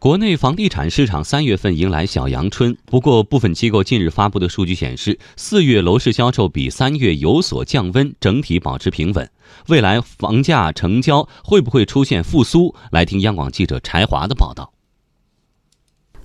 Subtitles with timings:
[0.00, 9.28] 国内房地产市场三月份迎来小阳春，不过部分机构近日发布的数据显示，四月楼市销售比三月有所降温，整体保持平稳。
[9.66, 12.76] 未来房价成交会不会出现复苏？
[12.92, 14.72] 来听央广记者柴华的报道。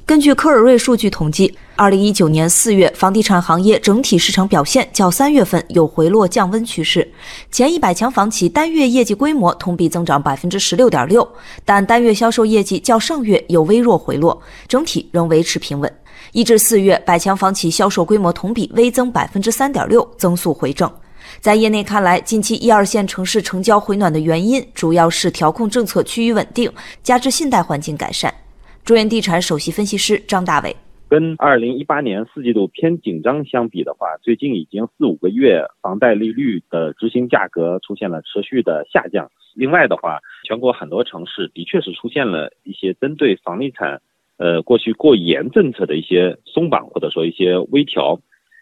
[0.05, 7.09] 根据科尔瑞数据统计，二零一九年四月房地产行业整体市场表现较三月份有回落降温趋势。
[7.49, 11.25] 前一百强房企单月业绩规模同比增长百分之十六点六，
[11.63, 15.89] 但单月销售业绩较上月有微弱回落，整体仍维持平稳。
[16.33, 20.91] 一至四月，百强房企销售规模同比微增百分之三点六，增速回正。
[21.39, 26.69] 在业内看来，近期一二线城市成交回暖的原因，主要是调控政策趋于稳定，
[27.01, 28.33] 加之信贷环境改善。
[28.83, 30.75] 中原地产首席分析师张大伟，
[31.07, 39.31] 跟二零一八年四季度偏紧张相比的话，最近已经四五个月，房贷利率的执行价格出现了持续的下降。
[39.55, 44.01] 另外的话，全国很多城市的确是出现了一些针对房地产，
[44.35, 48.19] 呃，过去过严政策的一些松绑或者说一些微调，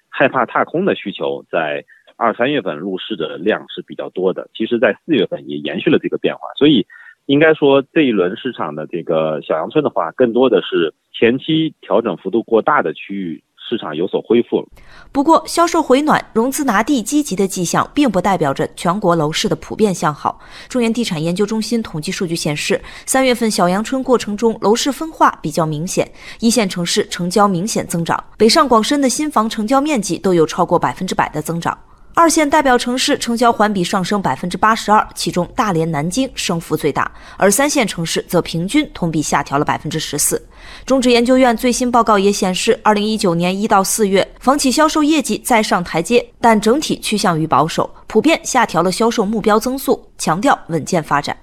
[0.08, 1.84] 害怕踏空的需求，在
[2.16, 4.48] 二三月份入市的量是比较多的。
[4.54, 6.86] 其实，在四月份也延续了这个变化，所以。
[7.32, 14.68] 应该说，这一轮市场的这个小阳春的话，更多的是前期调整幅度过大的区域市场有所恢复。
[15.14, 20.42] 不过，销售回暖、融资拿地积极的迹象，并不代表着全国楼市的普遍向好。
[20.68, 31.78] 中原地产研究中心统计数据显示，三月份小阳春过程中，楼市分化比较明显，一线城市成交明显增长，北上广深的新房成交面积都有超过百分之百的增长。
[32.22, 40.40] 二线代表城市成交环比上升百分之八十二，其中大连、南京升幅最大，而三线城市则平均同比下调了百分之十四。
[40.86, 51.36] 中指研究院最新报告也显示，二零一九年一到四月房企销售业绩再上台阶，但整体趋向于保守，普遍下调了销售目标增速，强调稳健发展。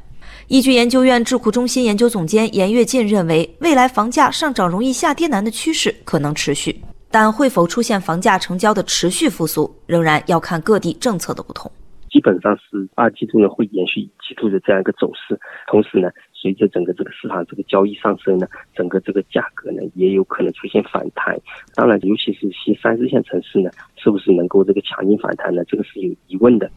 [0.47, 6.81] 易居研究院智库中心研究总监严跃进认为，未来房价上涨容易下跌难的趋势可能持续。
[7.11, 11.71] 但会否出现房价成交的持续复苏，仍然要看各地政策的不同。
[12.11, 21.39] 基本上是二季度呢会延续一季度的这样一个走势，同时呢，随着整个这个市场这个交易上升呢，整个这个价格呢也有可能出现反弹。
[21.75, 25.63] 当然，尤其是新三四线城市呢，是不是能够这个强劲反弹呢？
[25.67, 26.71] 这个是有疑问的。